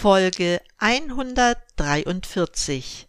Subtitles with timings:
[0.00, 3.06] Folge 143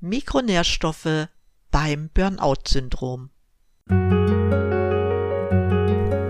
[0.00, 1.28] Mikronährstoffe
[1.70, 3.30] beim Burnout-Syndrom.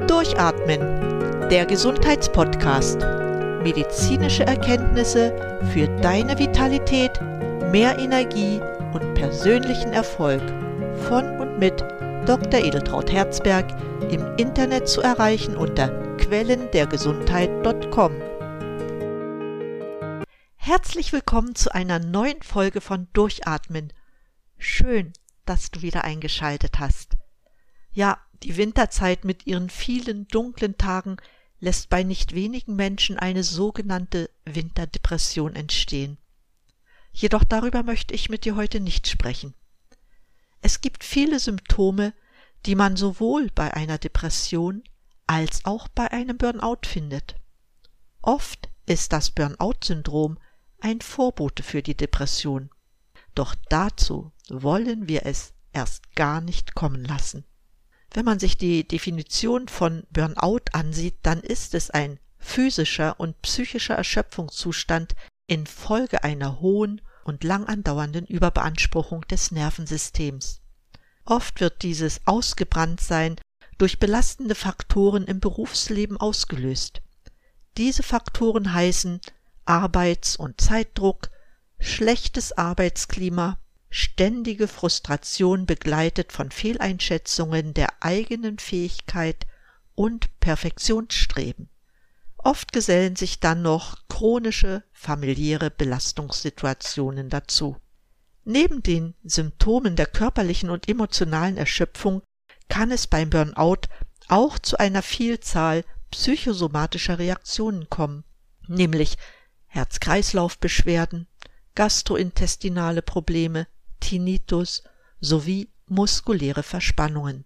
[0.07, 2.99] Durchatmen, der Gesundheitspodcast.
[3.63, 5.35] Medizinische Erkenntnisse
[5.73, 7.19] für deine Vitalität,
[7.73, 8.61] mehr Energie
[8.93, 10.43] und persönlichen Erfolg
[11.09, 11.81] von und mit
[12.27, 12.63] Dr.
[12.63, 13.65] Edeltraut Herzberg
[14.11, 15.89] im Internet zu erreichen unter
[16.19, 18.30] quellendergesundheit.com.
[20.73, 23.93] Herzlich willkommen zu einer neuen Folge von Durchatmen.
[24.57, 25.13] Schön,
[25.45, 27.17] dass du wieder eingeschaltet hast.
[27.91, 31.17] Ja, die Winterzeit mit ihren vielen dunklen Tagen
[31.59, 36.19] lässt bei nicht wenigen Menschen eine sogenannte Winterdepression entstehen.
[37.11, 39.55] Jedoch darüber möchte ich mit dir heute nicht sprechen.
[40.63, 42.15] Es gibt viele Symptome,
[42.65, 44.85] die man sowohl bei einer Depression
[45.27, 47.35] als auch bei einem Burnout findet.
[48.23, 50.39] Oft ist das Burnout-Syndrom
[50.83, 52.71] ein Vorbote für die Depression.
[53.35, 57.45] Doch dazu wollen wir es erst gar nicht kommen lassen.
[58.13, 63.95] Wenn man sich die Definition von Burnout ansieht, dann ist es ein physischer und psychischer
[63.95, 65.15] Erschöpfungszustand
[65.47, 70.61] infolge einer hohen und lang andauernden Überbeanspruchung des Nervensystems.
[71.25, 73.37] Oft wird dieses Ausgebranntsein
[73.79, 77.03] durch belastende Faktoren im Berufsleben ausgelöst.
[77.77, 79.21] Diese Faktoren heißen
[79.65, 81.31] Arbeits- und Zeitdruck,
[81.79, 83.59] schlechtes Arbeitsklima,
[83.91, 89.47] ständige Frustration begleitet von Fehleinschätzungen der eigenen Fähigkeit
[89.95, 91.69] und Perfektionsstreben.
[92.39, 97.77] Oft gesellen sich dann noch chronische familiäre Belastungssituationen dazu.
[98.45, 102.23] Neben den Symptomen der körperlichen und emotionalen Erschöpfung
[102.69, 103.83] kann es beim Burnout
[104.29, 108.25] auch zu einer Vielzahl psychosomatischer Reaktionen kommen,
[108.67, 109.19] nämlich
[109.71, 111.27] Herz-Kreislauf-Beschwerden,
[111.75, 113.67] gastrointestinale Probleme,
[114.01, 114.85] Tinnitus
[115.21, 117.45] sowie muskuläre Verspannungen.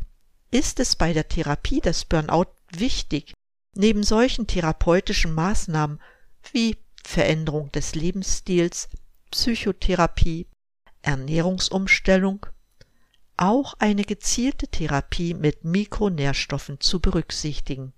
[0.50, 3.34] ist es bei der Therapie des Burnout wichtig,
[3.74, 6.00] neben solchen therapeutischen Maßnahmen
[6.52, 8.88] wie Veränderung des Lebensstils,
[9.30, 10.46] Psychotherapie,
[11.02, 12.46] Ernährungsumstellung,
[13.36, 17.92] auch eine gezielte Therapie mit Mikronährstoffen zu berücksichtigen.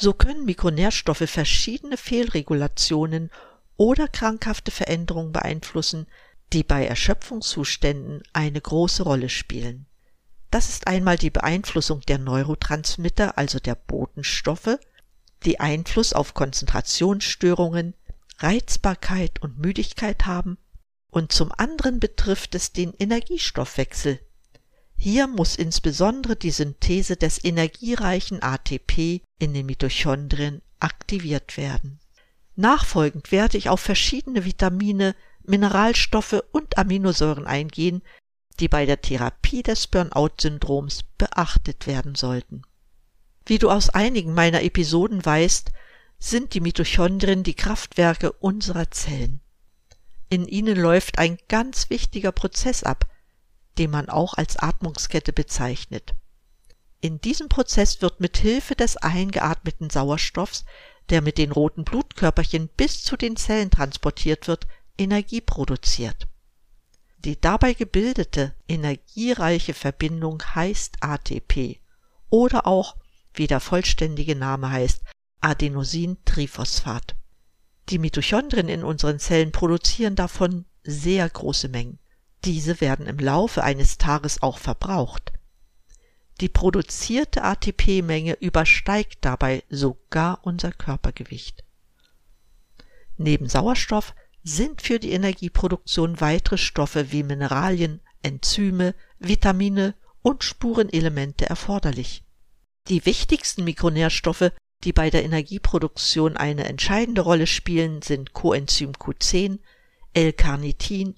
[0.00, 3.30] So können Mikronährstoffe verschiedene Fehlregulationen
[3.76, 6.06] oder krankhafte Veränderungen beeinflussen,
[6.52, 9.86] die bei Erschöpfungszuständen eine große Rolle spielen.
[10.52, 14.78] Das ist einmal die Beeinflussung der Neurotransmitter, also der Botenstoffe,
[15.44, 17.94] die Einfluss auf Konzentrationsstörungen,
[18.38, 20.58] Reizbarkeit und Müdigkeit haben,
[21.10, 24.20] und zum anderen betrifft es den Energiestoffwechsel,
[24.98, 32.00] hier muss insbesondere die Synthese des energiereichen ATP in den Mitochondrien aktiviert werden.
[32.56, 35.14] Nachfolgend werde ich auf verschiedene Vitamine,
[35.44, 38.02] Mineralstoffe und Aminosäuren eingehen,
[38.58, 42.62] die bei der Therapie des Burnout-Syndroms beachtet werden sollten.
[43.46, 45.70] Wie du aus einigen meiner Episoden weißt,
[46.18, 49.40] sind die Mitochondrien die Kraftwerke unserer Zellen.
[50.28, 53.06] In ihnen läuft ein ganz wichtiger Prozess ab,
[53.78, 56.14] den man auch als Atmungskette bezeichnet.
[57.00, 60.64] In diesem Prozess wird mit Hilfe des eingeatmeten Sauerstoffs,
[61.10, 64.66] der mit den roten Blutkörperchen bis zu den Zellen transportiert wird,
[64.98, 66.26] Energie produziert.
[67.18, 71.80] Die dabei gebildete energiereiche Verbindung heißt ATP
[72.30, 72.96] oder auch,
[73.34, 75.02] wie der vollständige Name heißt,
[75.40, 77.14] Adenosintriphosphat.
[77.88, 81.98] Die Mitochondrien in unseren Zellen produzieren davon sehr große Mengen.
[82.44, 85.32] Diese werden im Laufe eines Tages auch verbraucht.
[86.40, 91.64] Die produzierte ATP-Menge übersteigt dabei sogar unser Körpergewicht.
[93.16, 94.14] Neben Sauerstoff
[94.44, 102.22] sind für die Energieproduktion weitere Stoffe wie Mineralien, Enzyme, Vitamine und Spurenelemente erforderlich.
[102.88, 104.52] Die wichtigsten Mikronährstoffe,
[104.84, 109.58] die bei der Energieproduktion eine entscheidende Rolle spielen, sind Coenzym Q10,
[110.14, 111.16] L-Carnitin,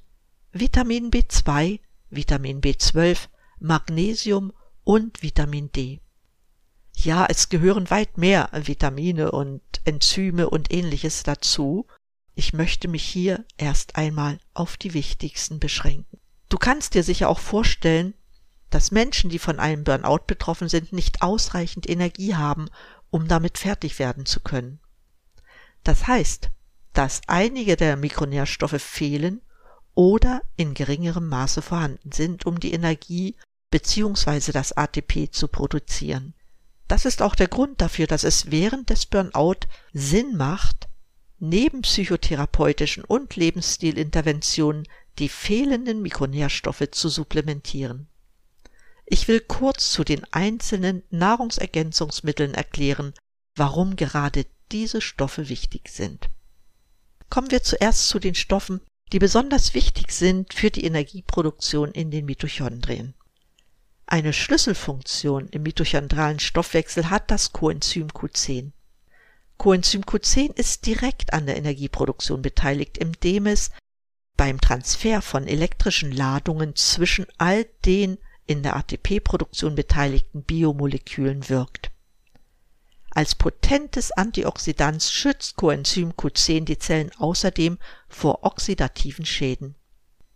[0.52, 1.78] Vitamin B2,
[2.10, 3.28] Vitamin B12,
[3.60, 4.52] Magnesium
[4.82, 6.00] und Vitamin D.
[6.96, 11.86] Ja, es gehören weit mehr Vitamine und Enzyme und ähnliches dazu.
[12.34, 16.18] Ich möchte mich hier erst einmal auf die wichtigsten beschränken.
[16.48, 18.14] Du kannst dir sicher auch vorstellen,
[18.70, 22.68] dass Menschen, die von einem Burnout betroffen sind, nicht ausreichend Energie haben,
[23.10, 24.80] um damit fertig werden zu können.
[25.84, 26.50] Das heißt,
[26.92, 29.42] dass einige der Mikronährstoffe fehlen
[30.00, 33.36] oder in geringerem Maße vorhanden sind, um die Energie
[33.70, 34.50] bzw.
[34.50, 36.32] das ATP zu produzieren.
[36.88, 40.88] Das ist auch der Grund dafür, dass es während des Burnout Sinn macht,
[41.38, 44.88] neben psychotherapeutischen und Lebensstilinterventionen
[45.18, 48.08] die fehlenden Mikronährstoffe zu supplementieren.
[49.04, 53.12] Ich will kurz zu den einzelnen Nahrungsergänzungsmitteln erklären,
[53.54, 56.30] warum gerade diese Stoffe wichtig sind.
[57.28, 58.80] Kommen wir zuerst zu den Stoffen,
[59.12, 63.14] die besonders wichtig sind für die Energieproduktion in den Mitochondrien.
[64.06, 68.72] Eine Schlüsselfunktion im mitochondralen Stoffwechsel hat das Coenzym Q10.
[69.56, 73.70] Coenzym Q10 ist direkt an der Energieproduktion beteiligt, indem es
[74.36, 81.89] beim Transfer von elektrischen Ladungen zwischen all den in der ATP-Produktion beteiligten Biomolekülen wirkt.
[83.10, 87.78] Als potentes Antioxidant schützt Coenzym Q10 die Zellen außerdem
[88.08, 89.74] vor oxidativen Schäden.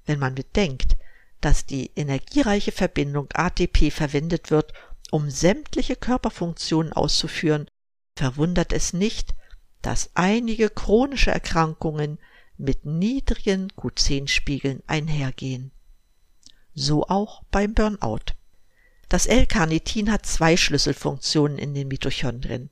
[0.07, 0.97] Wenn man bedenkt,
[1.41, 4.73] dass die energiereiche Verbindung ATP verwendet wird,
[5.11, 7.69] um sämtliche Körperfunktionen auszuführen,
[8.17, 9.35] verwundert es nicht,
[9.83, 12.19] dass einige chronische Erkrankungen
[12.57, 15.71] mit niedrigen Q10-Spiegeln einhergehen.
[16.75, 18.35] So auch beim Burnout.
[19.15, 22.69] Das L-Carnitin hat zwei Schlüsselfunktionen in den Mitochondrien.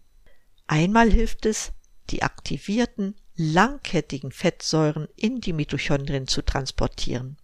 [0.66, 1.70] Einmal hilft es,
[2.10, 7.36] die aktivierten, langkettigen Fettsäuren in die Mitochondrien zu transportieren.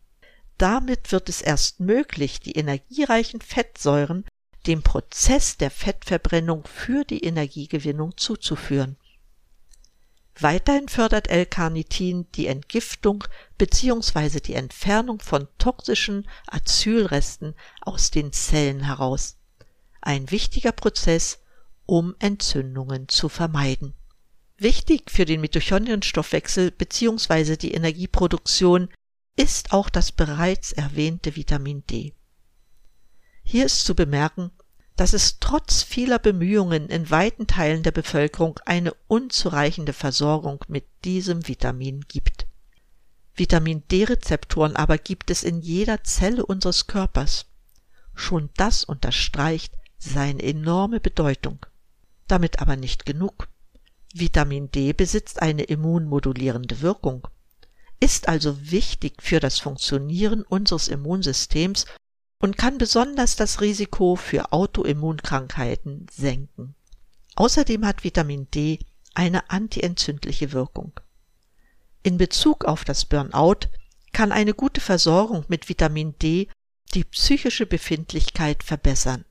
[0.56, 4.24] Damit wird es erst möglich, die energiereichen Fettsäuren
[4.66, 8.96] dem Prozess der Fettverbrennung für die Energiegewinnung zuzuführen.
[10.40, 13.24] Weiterhin fördert L-Carnitin die Entgiftung
[13.58, 14.38] bzw.
[14.40, 19.36] die Entfernung von toxischen Acylresten aus den Zellen heraus.
[20.00, 21.40] Ein wichtiger Prozess,
[21.86, 23.94] um Entzündungen zu vermeiden.
[24.56, 27.56] Wichtig für den Mitochondrienstoffwechsel bzw.
[27.56, 28.88] die Energieproduktion
[29.34, 32.14] ist auch das bereits erwähnte Vitamin D.
[33.42, 34.50] Hier ist zu bemerken,
[34.98, 41.46] dass es trotz vieler Bemühungen in weiten Teilen der Bevölkerung eine unzureichende Versorgung mit diesem
[41.46, 42.48] Vitamin gibt.
[43.32, 47.46] Vitamin D-Rezeptoren aber gibt es in jeder Zelle unseres Körpers.
[48.16, 51.64] Schon das unterstreicht seine enorme Bedeutung.
[52.26, 53.46] Damit aber nicht genug.
[54.12, 57.28] Vitamin D besitzt eine immunmodulierende Wirkung,
[58.00, 61.86] ist also wichtig für das Funktionieren unseres Immunsystems
[62.40, 66.74] und kann besonders das Risiko für Autoimmunkrankheiten senken.
[67.34, 68.78] Außerdem hat Vitamin D
[69.14, 70.92] eine antientzündliche Wirkung.
[72.02, 73.68] In Bezug auf das Burnout
[74.12, 76.48] kann eine gute Versorgung mit Vitamin D
[76.94, 79.24] die psychische Befindlichkeit verbessern.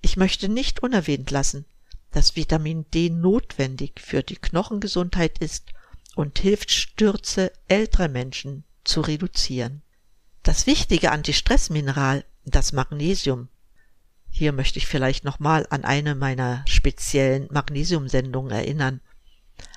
[0.00, 1.66] Ich möchte nicht unerwähnt lassen,
[2.12, 5.72] dass Vitamin D notwendig für die Knochengesundheit ist
[6.14, 9.82] und hilft Stürze älterer Menschen zu reduzieren.
[10.42, 13.48] Das wichtige Antistressmineral das Magnesium.
[14.30, 19.00] Hier möchte ich vielleicht nochmal an eine meiner speziellen Magnesiumsendungen erinnern.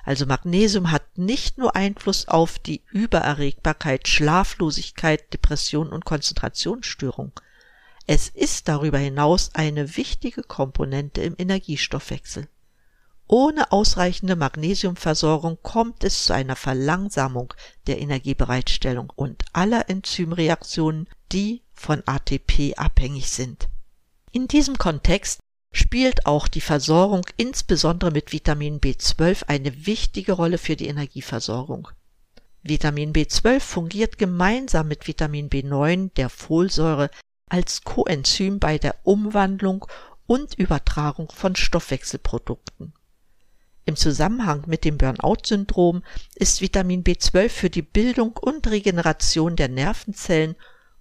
[0.04, 7.32] Also Magnesium hat nicht nur Einfluss auf die Übererregbarkeit, Schlaflosigkeit, Depression und Konzentrationsstörung.
[8.06, 12.48] Es ist darüber hinaus eine wichtige Komponente im Energiestoffwechsel.
[13.26, 17.54] Ohne ausreichende Magnesiumversorgung kommt es zu einer Verlangsamung
[17.86, 23.68] der Energiebereitstellung und aller Enzymreaktionen, die von ATP abhängig sind.
[24.32, 25.40] In diesem Kontext
[25.72, 31.88] spielt auch die Versorgung insbesondere mit Vitamin B12 eine wichtige Rolle für die Energieversorgung.
[32.62, 37.10] Vitamin B12 fungiert gemeinsam mit Vitamin B9, der Folsäure,
[37.48, 39.86] als Coenzym bei der Umwandlung
[40.26, 42.92] und Übertragung von Stoffwechselprodukten.
[43.86, 46.02] Im Zusammenhang mit dem Burnout-Syndrom
[46.34, 50.56] ist Vitamin B12 für die Bildung und Regeneration der Nervenzellen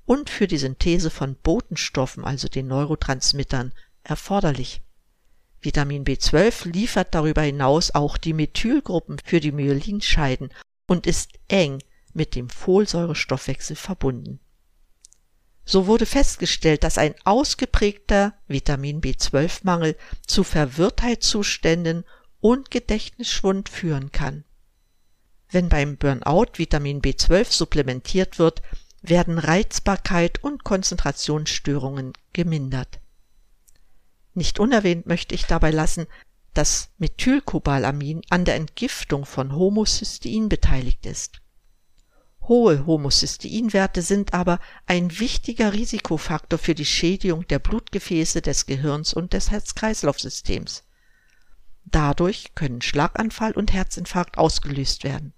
[0.10, 4.82] und für die Synthese von Botenstoffen, also den Neurotransmittern, erforderlich.
[5.62, 10.50] Vitamin B12 liefert darüber hinaus auch die Methylgruppen für die Myelinscheiden
[10.88, 14.40] und ist eng mit dem Folsäurestoffwechsel verbunden.
[15.64, 22.04] So wurde festgestellt, dass ein ausgeprägter Vitamin B12-Mangel zu Verwirrtheitszuständen
[22.40, 24.44] und Gedächtnisschwund führen kann.
[25.52, 28.64] Wenn beim Burnout Vitamin B12 supplementiert wird,
[29.02, 33.00] werden Reizbarkeit und Konzentrationsstörungen gemindert.
[34.34, 36.08] Nicht unerwähnt möchte ich dabei lassen,
[36.54, 41.42] dass Methylcobalamin an der Entgiftung von Homocystein beteiligt ist.
[42.50, 49.34] Hohe Homocysteinwerte sind aber ein wichtiger Risikofaktor für die Schädigung der Blutgefäße des Gehirns und
[49.34, 50.84] des Herz-Kreislauf-Systems.
[51.86, 55.34] Dadurch können Schlaganfall und Herzinfarkt ausgelöst werden.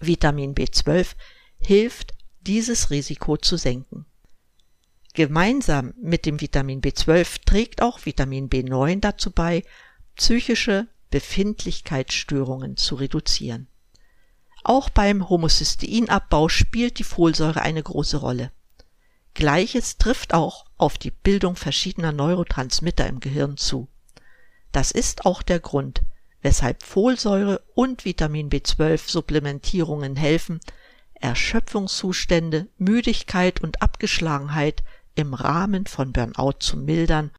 [0.00, 1.16] Vitamin B12
[1.58, 4.06] hilft, dieses Risiko zu senken.
[5.14, 9.62] Gemeinsam mit dem Vitamin B12 trägt auch Vitamin B9 dazu bei,
[10.14, 13.68] psychische Befindlichkeitsstörungen zu reduzieren.
[14.62, 18.50] Auch beim Homocysteinabbau spielt die Folsäure eine große Rolle.
[19.32, 23.88] Gleiches trifft auch auf die Bildung verschiedener Neurotransmitter im Gehirn zu.
[24.72, 26.02] Das ist auch der Grund,
[26.42, 30.60] weshalb Folsäure und Vitamin B12 Supplementierungen helfen,
[31.20, 34.82] Erschöpfungszustände, Müdigkeit und Abgeschlagenheit
[35.14, 37.30] im Rahmen von Burnout zu mildern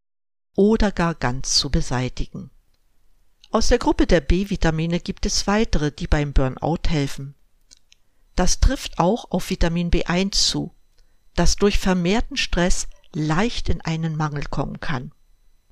[0.56, 2.52] oder gar ganz zu beseitigen.
[3.52, 7.36] Aus der Gruppe der B-Vitamine gibt es weitere, die beim Burnout helfen.
[8.36, 10.76] Das trifft auch auf Vitamin B1 zu,
[11.36, 15.12] das durch vermehrten Stress leicht in einen Mangel kommen kann.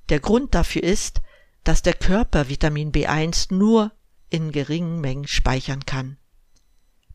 [0.09, 1.21] Der Grund dafür ist,
[1.63, 3.91] dass der Körper Vitamin B1 nur
[4.29, 6.17] in geringen Mengen speichern kann.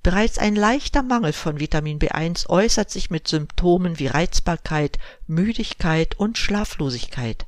[0.02, 6.38] Bereits ein leichter Mangel von Vitamin B1 äußert sich mit Symptomen wie Reizbarkeit, Müdigkeit und
[6.38, 7.47] Schlaflosigkeit.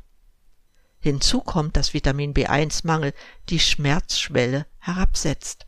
[1.01, 3.15] Hinzu kommt, dass Vitamin B1-Mangel
[3.49, 5.67] die Schmerzschwelle herabsetzt.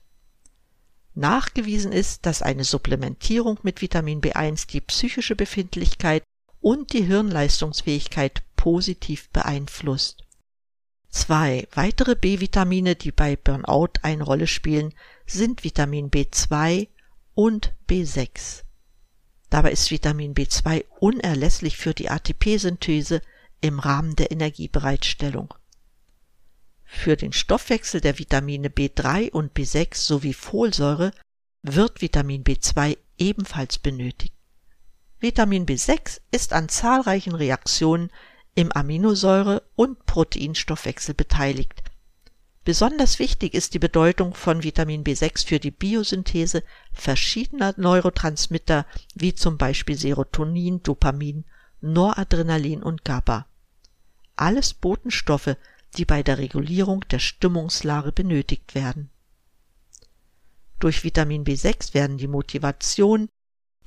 [1.14, 6.22] Nachgewiesen ist, dass eine Supplementierung mit Vitamin B1 die psychische Befindlichkeit
[6.60, 10.24] und die Hirnleistungsfähigkeit positiv beeinflusst.
[11.14, 14.92] Zwei weitere B-Vitamine, die bei Burnout eine Rolle spielen,
[15.26, 16.88] sind Vitamin B2
[17.34, 18.64] und B6.
[19.48, 23.22] Dabei ist Vitamin B2 unerlässlich für die ATP-Synthese
[23.60, 25.54] im Rahmen der Energiebereitstellung.
[26.84, 31.12] Für den Stoffwechsel der Vitamine B3 und B6 sowie Folsäure
[31.62, 34.34] wird Vitamin B2 ebenfalls benötigt.
[35.20, 38.10] Vitamin B6 ist an zahlreichen Reaktionen
[38.54, 41.82] im Aminosäure- und Proteinstoffwechsel beteiligt.
[42.64, 49.58] Besonders wichtig ist die Bedeutung von Vitamin B6 für die Biosynthese verschiedener Neurotransmitter wie zum
[49.58, 51.44] Beispiel Serotonin, Dopamin,
[51.80, 53.46] Noradrenalin und GABA
[54.36, 55.56] alles Botenstoffe,
[55.96, 59.10] die bei der Regulierung der Stimmungslage benötigt werden.
[60.80, 63.28] Durch Vitamin B6 werden die Motivation,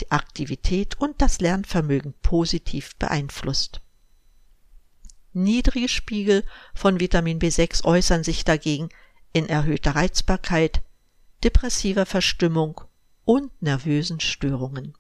[0.02, 3.82] die Aktivität und das Lernvermögen positiv beeinflusst.
[5.38, 8.90] Niedrige Spiegel von Vitamin B6 äußern sich dagegen
[9.34, 10.82] in erhöhter Reizbarkeit,
[11.44, 12.82] depressiver Verstimmung
[13.24, 14.98] und nervösen Störungen.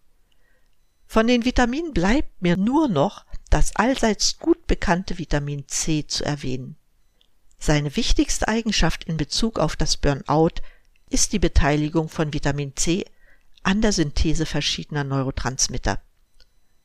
[1.08, 6.76] Von den Vitaminen bleibt mir nur noch das allseits gut bekannte Vitamin C zu erwähnen.
[7.58, 10.62] Seine wichtigste Eigenschaft in Bezug auf das Burnout
[11.10, 13.06] ist die Beteiligung von Vitamin C
[13.64, 16.00] an der Synthese verschiedener Neurotransmitter.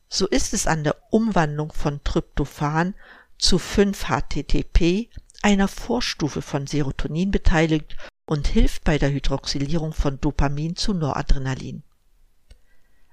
[0.09, 2.95] So ist es an der Umwandlung von Tryptophan
[3.43, 5.09] zu 5-HTTP,
[5.41, 11.83] einer Vorstufe von Serotonin beteiligt und hilft bei der Hydroxylierung von Dopamin zu Noradrenalin.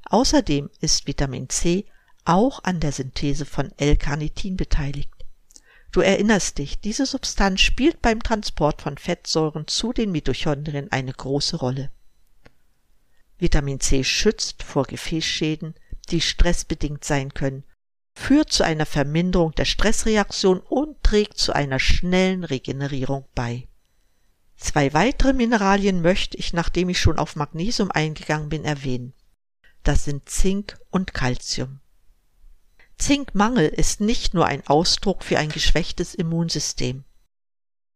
[0.04, 1.84] Außerdem ist Vitamin C
[2.24, 5.10] auch an der Synthese von L-Carnitin beteiligt.
[5.90, 11.56] Du erinnerst dich, diese Substanz spielt beim Transport von Fettsäuren zu den Mitochondrien eine große
[11.56, 11.90] Rolle.
[13.38, 15.74] Vitamin C schützt vor Gefäßschäden,
[16.10, 17.64] die stressbedingt sein können,
[18.20, 23.66] führt zu einer Verminderung der Stressreaktion und trägt zu einer schnellen Regenerierung bei.
[24.56, 29.14] Zwei weitere Mineralien möchte ich, nachdem ich schon auf Magnesium eingegangen bin, erwähnen.
[29.84, 31.80] Das sind Zink und Calcium.
[32.98, 37.04] Zinkmangel ist nicht nur ein Ausdruck für ein geschwächtes Immunsystem.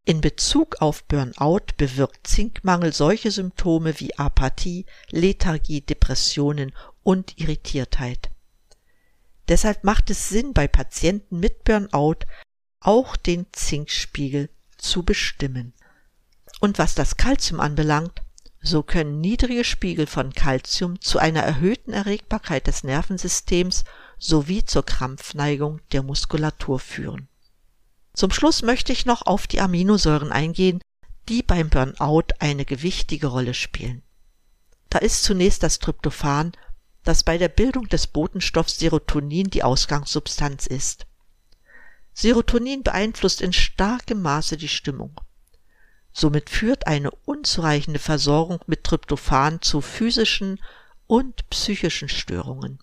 [0.05, 8.31] In Bezug auf Burnout bewirkt Zinkmangel solche Symptome wie Apathie, Lethargie, Depressionen und Irritiertheit.
[9.47, 12.25] Deshalb macht es Sinn, bei Patienten mit Burnout
[12.79, 15.73] auch den Zinkspiegel zu bestimmen.
[16.59, 18.23] Und was das Kalzium anbelangt,
[18.61, 23.83] so können niedrige Spiegel von Calcium zu einer erhöhten Erregbarkeit des Nervensystems
[24.17, 27.27] sowie zur Krampfneigung der Muskulatur führen.
[28.13, 30.81] Zum Schluss möchte ich noch auf die Aminosäuren eingehen,
[31.29, 34.01] die beim Burnout eine gewichtige Rolle spielen.
[34.89, 36.53] Da ist zunächst das Tryptophan,
[37.05, 41.05] das bei der Bildung des Botenstoffs Serotonin die Ausgangssubstanz ist.
[42.13, 45.21] Serotonin beeinflusst in starkem Maße die Stimmung.
[46.11, 50.59] Somit führt eine unzureichende Versorgung mit Tryptophan zu physischen
[51.07, 52.79] und psychischen Störungen.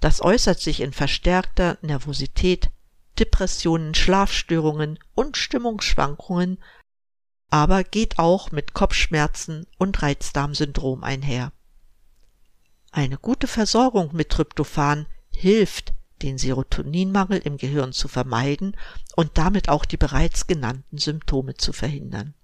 [0.00, 2.70] Das äußert sich in verstärkter Nervosität,
[3.18, 6.58] Depressionen, Schlafstörungen und Stimmungsschwankungen,
[7.50, 11.52] aber geht auch mit Kopfschmerzen und Reizdarmsyndrom einher.
[12.96, 18.76] Eine gute Versorgung mit Tryptophan hilft, den Serotoninmangel im Gehirn zu vermeiden
[19.16, 22.34] und damit auch die bereits genannten Symptome zu verhindern.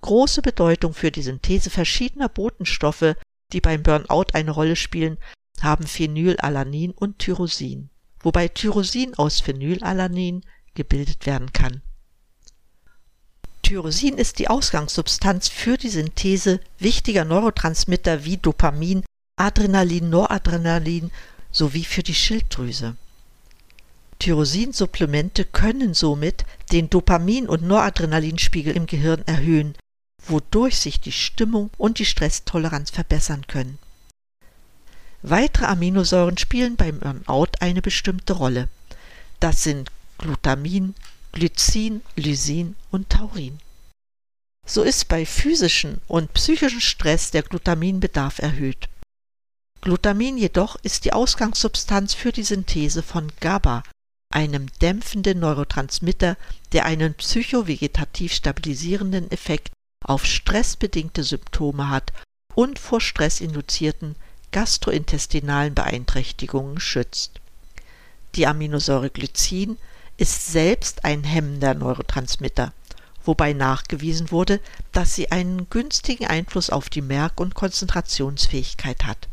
[0.00, 3.16] Große Bedeutung für die Synthese verschiedener Botenstoffe,
[3.52, 5.18] die beim Burnout eine Rolle spielen,
[5.60, 7.90] haben Phenylalanin und Tyrosin,
[8.20, 10.42] wobei Tyrosin aus Phenylalanin
[10.74, 11.82] gebildet werden kann.
[13.62, 19.04] Tyrosin ist die Ausgangssubstanz für die Synthese wichtiger Neurotransmitter wie Dopamin,
[19.36, 21.10] Adrenalin, Noradrenalin
[21.50, 22.96] sowie für die Schilddrüse.
[24.20, 29.74] Tyrosinsupplemente können somit den Dopamin- und Noradrenalinspiegel im Gehirn erhöhen,
[30.26, 33.78] wodurch sich die Stimmung und die Stresstoleranz verbessern können.
[35.22, 38.68] Weitere Aminosäuren spielen beim Burnout eine bestimmte Rolle.
[39.40, 40.94] Das sind Glutamin,
[41.32, 43.58] Glycin, Lysin und Taurin.
[44.66, 48.88] So ist bei physischen und psychischen Stress der Glutaminbedarf erhöht.
[49.84, 53.82] Glutamin jedoch ist die Ausgangssubstanz für die Synthese von GABA,
[54.30, 56.38] einem dämpfenden Neurotransmitter,
[56.72, 59.72] der einen psychovegetativ stabilisierenden Effekt
[60.02, 62.14] auf stressbedingte Symptome hat
[62.54, 64.16] und vor stressinduzierten
[64.52, 67.42] gastrointestinalen Beeinträchtigungen schützt.
[68.36, 69.76] Die Aminosäure Glycin
[70.16, 72.72] ist selbst ein hemmender Neurotransmitter,
[73.22, 74.60] wobei nachgewiesen wurde,
[74.92, 79.28] dass sie einen günstigen Einfluss auf die Merk- und Konzentrationsfähigkeit hat.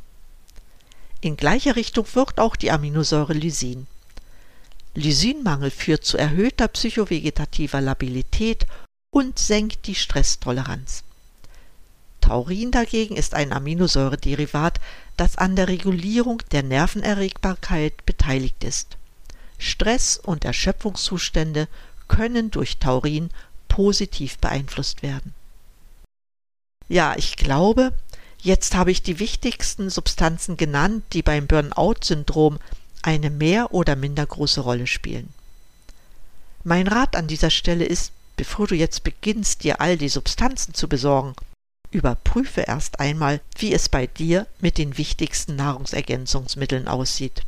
[1.21, 3.85] In gleicher Richtung wirkt auch die Aminosäure Lysin.
[4.95, 8.65] Lysinmangel führt zu erhöhter psychovegetativer Labilität
[9.11, 11.03] und senkt die Stresstoleranz.
[12.21, 14.79] Taurin dagegen ist ein Aminosäurederivat,
[15.15, 18.97] das an der Regulierung der Nervenerregbarkeit beteiligt ist.
[19.59, 21.67] Stress und Erschöpfungszustände
[22.07, 23.29] können durch Taurin
[23.67, 25.33] positiv beeinflusst werden.
[26.89, 27.93] Ja, ich glaube,
[28.43, 32.57] Jetzt habe ich die wichtigsten Substanzen genannt, die beim Burnout-Syndrom
[33.03, 35.29] eine mehr oder minder große Rolle spielen.
[36.63, 40.87] Mein Rat an dieser Stelle ist, bevor du jetzt beginnst, dir all die Substanzen zu
[40.87, 41.35] besorgen,
[41.91, 47.43] überprüfe erst einmal, wie es bei dir mit den wichtigsten Nahrungsergänzungsmitteln aussieht.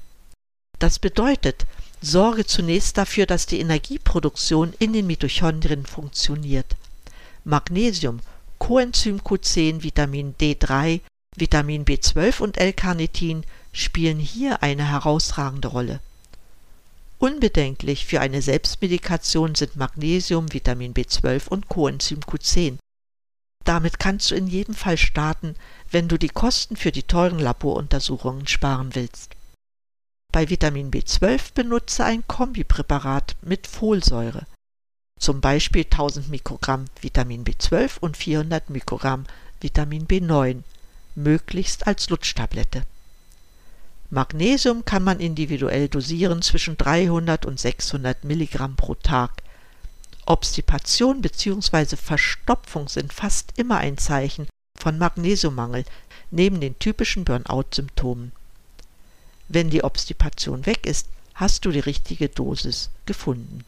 [0.78, 1.66] Das bedeutet,
[2.02, 6.76] sorge zunächst dafür, dass die Energieproduktion in den Mitochondrien funktioniert.
[7.46, 8.20] Magnesium
[8.60, 11.02] Coenzym Q10, Vitamin D3,
[11.36, 16.00] Vitamin B12 und L-Carnitin spielen hier eine herausragende Rolle.
[17.20, 22.78] Unbedenklich für eine Selbstmedikation sind Magnesium, Vitamin B12 und Coenzym Q10.
[23.64, 25.56] Damit kannst du in jedem Fall starten,
[25.90, 29.32] wenn du die Kosten für die teuren Laboruntersuchungen sparen willst.
[30.32, 34.46] Bei Vitamin B12 benutze ein Kombipräparat mit Folsäure
[35.20, 39.26] zum Beispiel 1000 Mikrogramm Vitamin B12 und 400 Mikrogramm
[39.62, 40.64] Vitamin B9,
[41.16, 42.84] möglichst als Lutschtablette.
[44.10, 49.32] Magnesium kann man individuell dosieren zwischen 300 und 600 Milligramm pro Tag.
[50.26, 51.96] Obstipation bzw.
[51.96, 54.48] Verstopfung sind fast immer ein Zeichen
[54.78, 55.86] von Magnesiummangel
[56.32, 58.32] neben den typischen Burnout-Symptomen.
[59.48, 63.66] Wenn die Obstipation weg ist, hast du die richtige Dosis gefunden.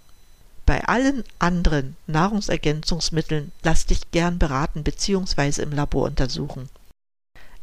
[0.65, 5.61] Bei allen anderen Nahrungsergänzungsmitteln lass dich gern beraten bzw.
[5.61, 6.69] im Labor untersuchen.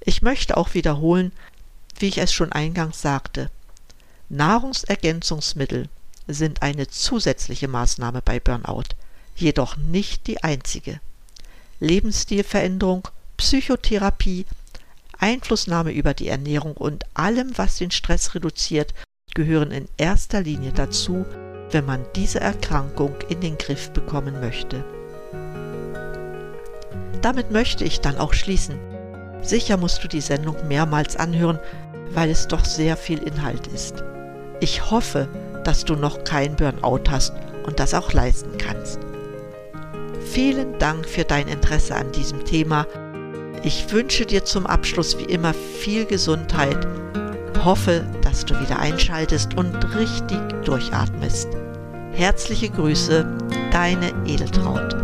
[0.01, 1.33] Ich möchte auch wiederholen,
[1.99, 3.51] wie ich es schon eingangs sagte.
[4.29, 5.89] Nahrungsergänzungsmittel
[6.29, 8.95] sind eine zusätzliche Maßnahme bei Burnout,
[9.35, 11.01] jedoch nicht die einzige.
[11.81, 14.47] Lebensstilveränderung, Psychotherapie,
[15.19, 18.95] Einflussnahme über die Ernährung und allem, was den Stress reduziert,
[19.35, 21.25] gehören in erster Linie dazu,
[21.71, 24.85] wenn man diese Erkrankung in den Griff bekommen möchte.
[27.23, 28.79] Damit möchte ich dann auch schließen.
[29.43, 31.59] Sicher musst du die Sendung mehrmals anhören,
[32.13, 34.05] weil es doch sehr viel Inhalt ist.
[34.61, 35.29] Ich hoffe,
[35.65, 37.33] dass du noch kein Burnout hast
[37.65, 39.01] und das auch leisten kannst.
[40.33, 42.87] Vielen Dank für dein Interesse an diesem Thema.
[43.63, 46.87] Ich wünsche dir zum Abschluss wie immer viel Gesundheit.
[47.65, 51.49] Hoffe, dass du wieder einschaltest und richtig durchatmest.
[52.13, 53.25] Herzliche Grüße,
[53.71, 55.02] deine Edeltraut.